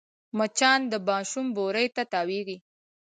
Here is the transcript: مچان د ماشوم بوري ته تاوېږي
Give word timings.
مچان 0.37 0.79
د 0.91 0.93
ماشوم 1.07 1.47
بوري 1.55 1.87
ته 1.95 2.03
تاوېږي 2.11 2.57